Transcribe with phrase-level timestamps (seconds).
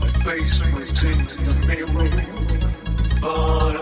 [0.00, 2.10] My face will in the mirror,
[3.20, 3.81] but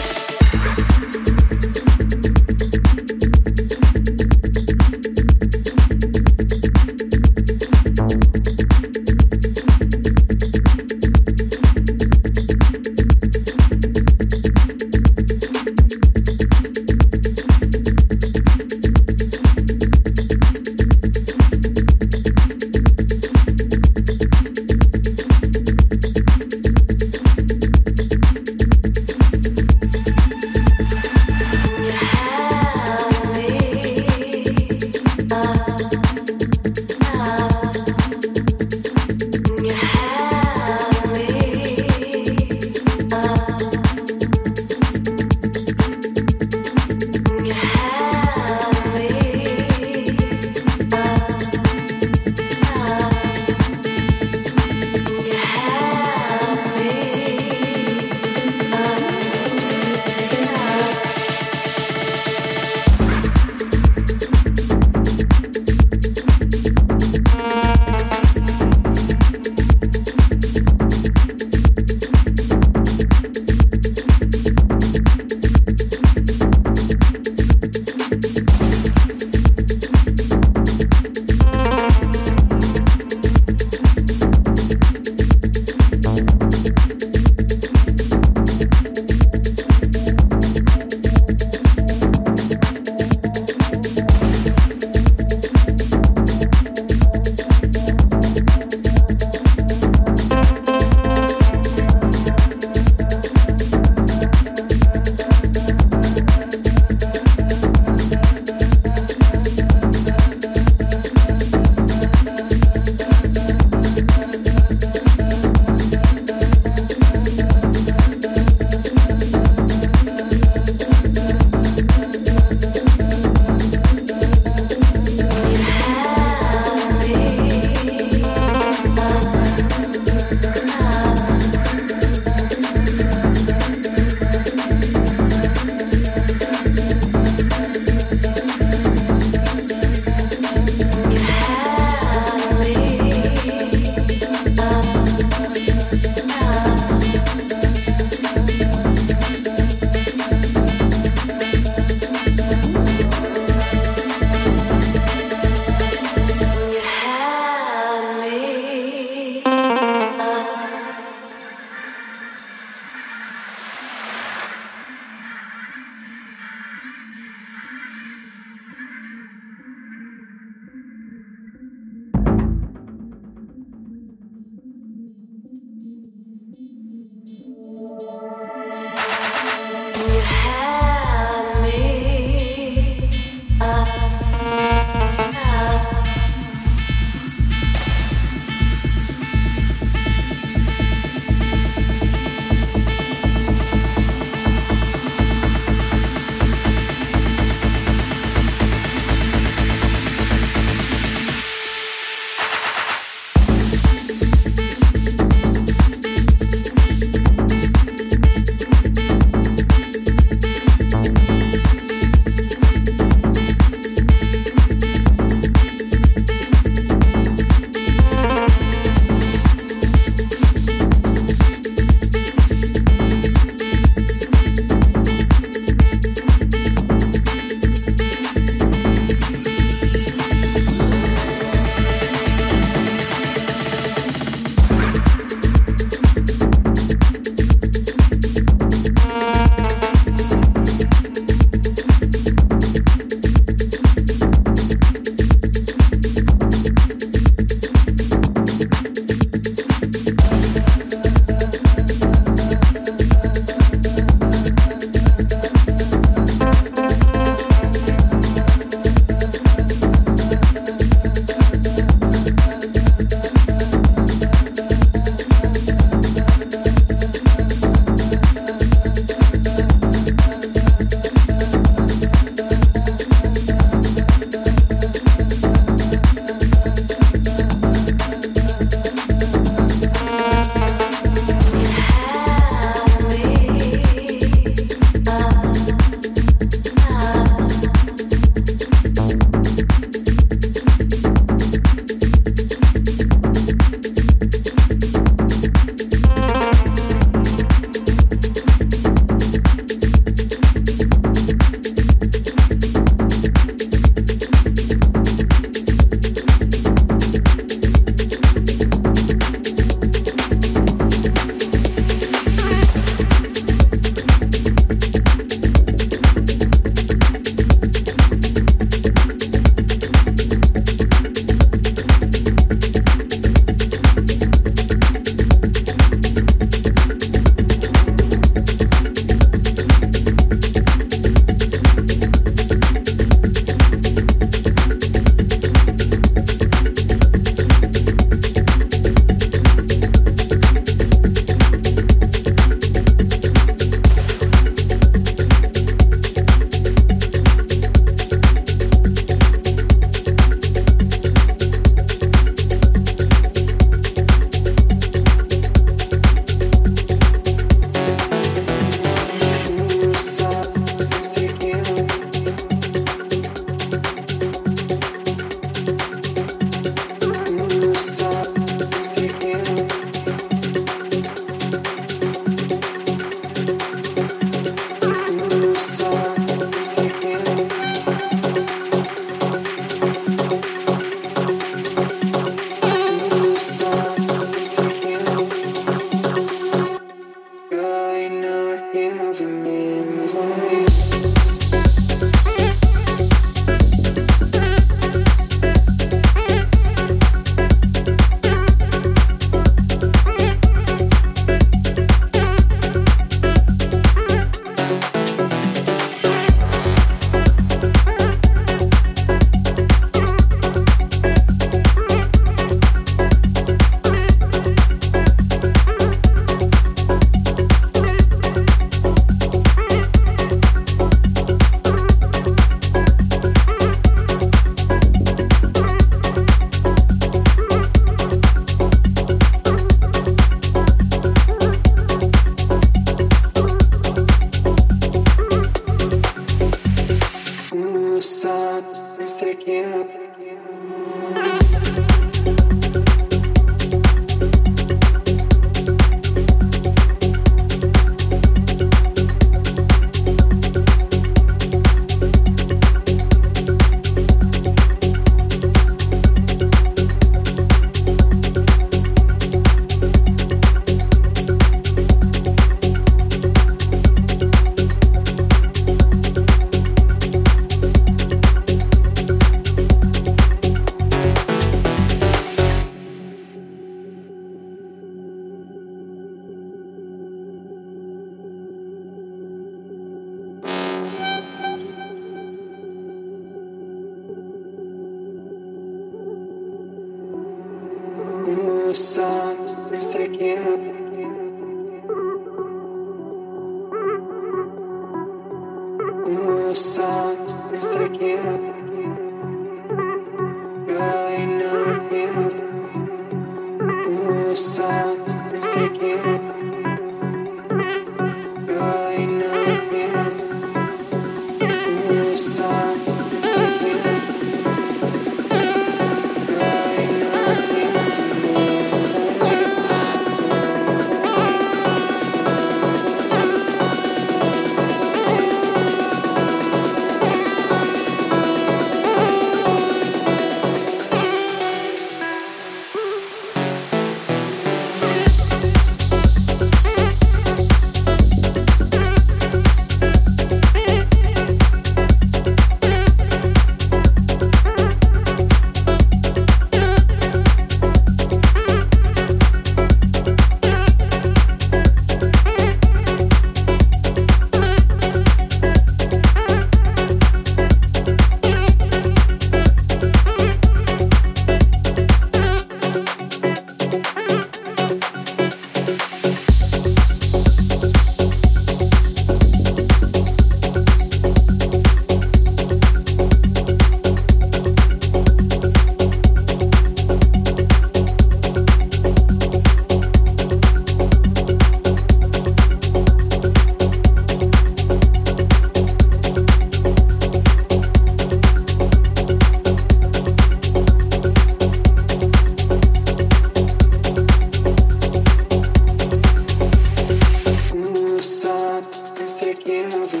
[599.33, 600.00] if you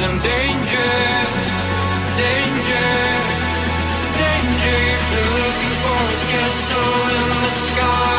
[0.00, 0.92] in danger,
[2.16, 2.88] danger,
[4.20, 4.78] danger.
[4.94, 8.16] If you're looking for a castle in the sky.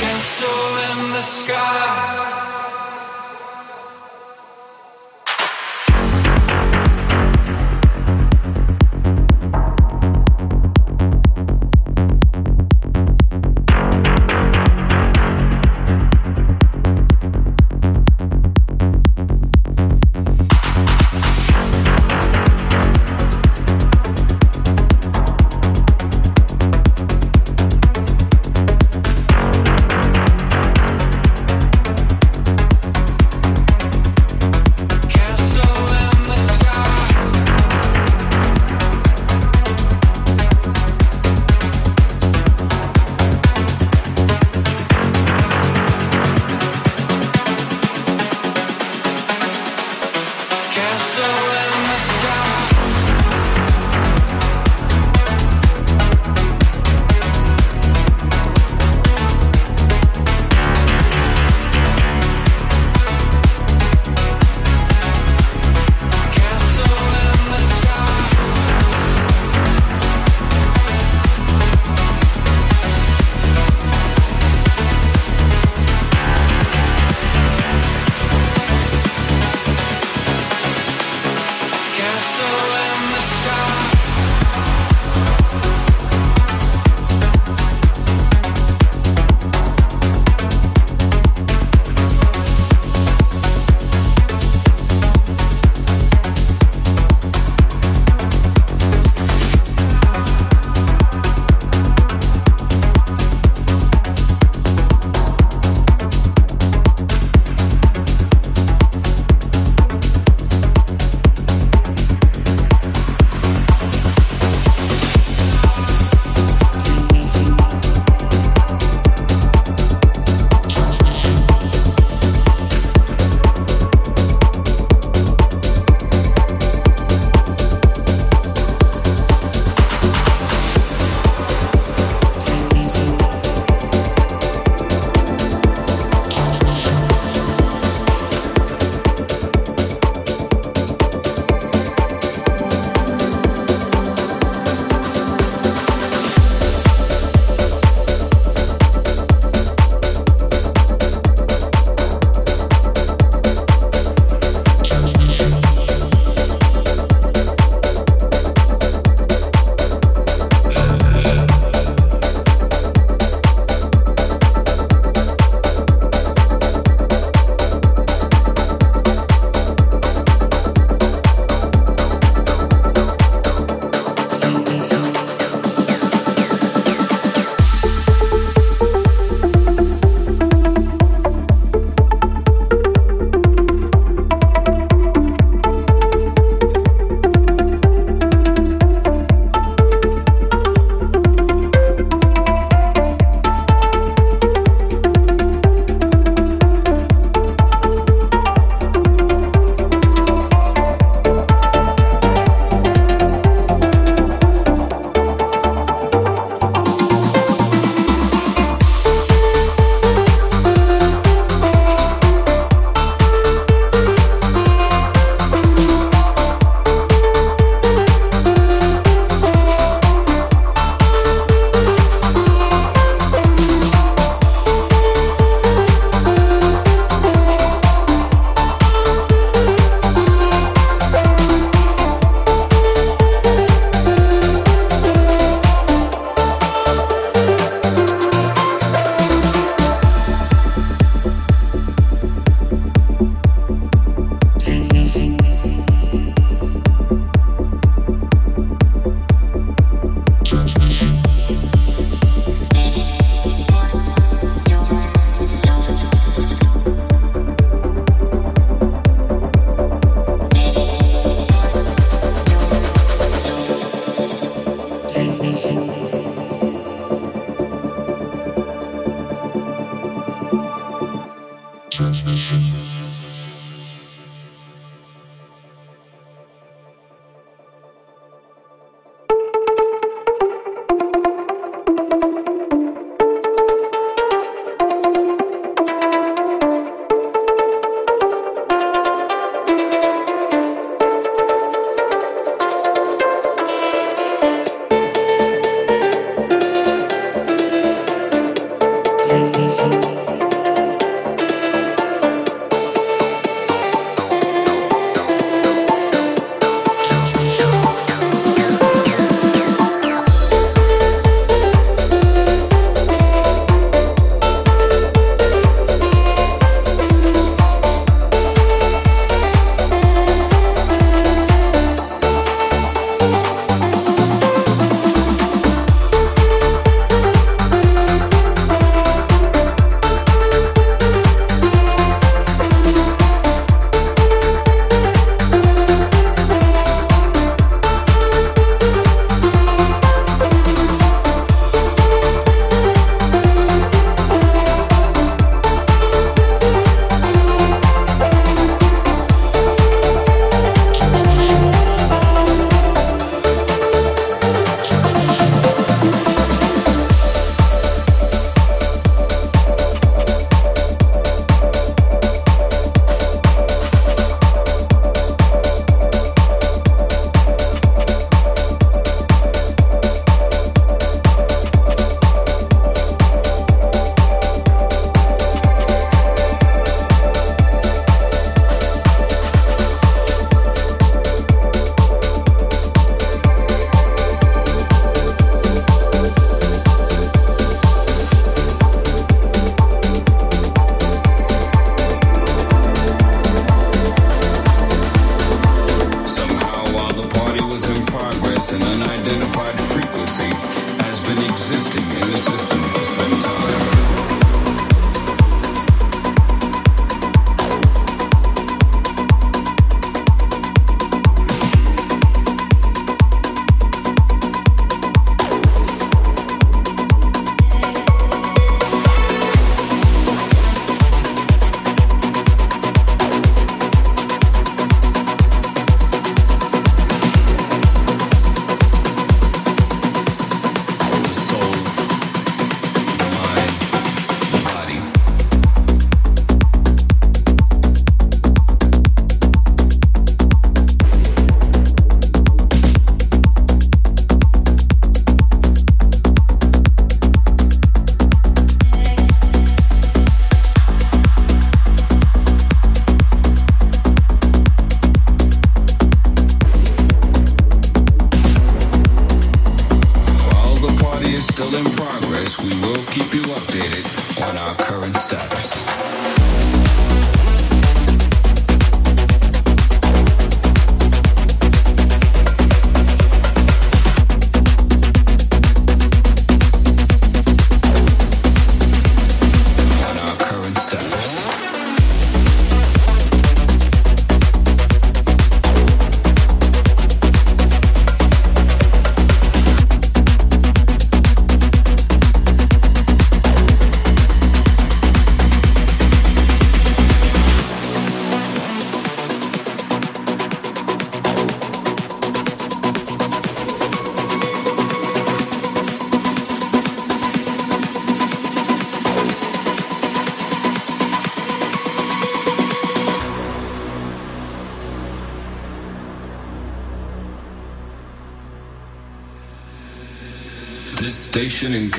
[0.00, 1.93] Castle in the sky.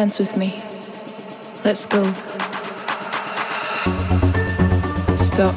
[0.00, 0.62] Dance with me.
[1.62, 2.10] Let's go.
[5.18, 5.54] Stop.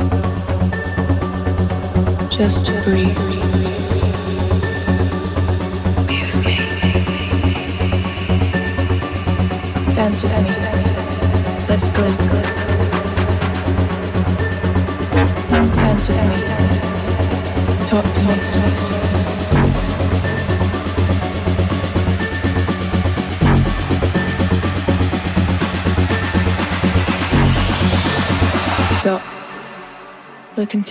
[2.30, 3.33] Just breathe.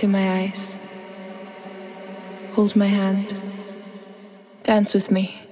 [0.03, 0.77] Into my eyes.
[2.55, 3.39] Hold my hand.
[4.63, 5.42] Dance with me.